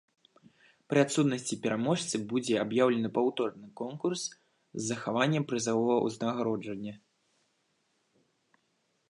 [0.91, 6.93] Пры адсутнасці пераможцы будзе аб'яўлены паўторны конкурс з захаваннем прызавога ўзнагароджання.